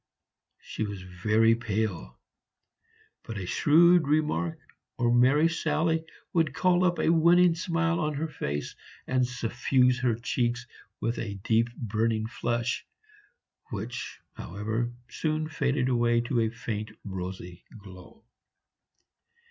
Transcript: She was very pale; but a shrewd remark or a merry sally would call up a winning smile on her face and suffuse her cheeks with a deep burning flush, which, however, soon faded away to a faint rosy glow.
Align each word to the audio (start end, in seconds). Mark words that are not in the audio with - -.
She 0.59 0.83
was 0.83 1.03
very 1.03 1.53
pale; 1.53 2.17
but 3.21 3.37
a 3.37 3.45
shrewd 3.45 4.07
remark 4.07 4.57
or 4.97 5.09
a 5.09 5.13
merry 5.13 5.47
sally 5.47 6.05
would 6.33 6.55
call 6.55 6.83
up 6.83 6.97
a 6.97 7.11
winning 7.11 7.53
smile 7.53 7.99
on 7.99 8.15
her 8.15 8.27
face 8.27 8.75
and 9.05 9.27
suffuse 9.27 9.99
her 9.99 10.15
cheeks 10.15 10.65
with 10.99 11.19
a 11.19 11.35
deep 11.43 11.69
burning 11.75 12.25
flush, 12.25 12.83
which, 13.69 14.17
however, 14.33 14.91
soon 15.07 15.47
faded 15.47 15.87
away 15.87 16.21
to 16.21 16.39
a 16.39 16.49
faint 16.49 16.89
rosy 17.05 17.63
glow. 17.77 18.25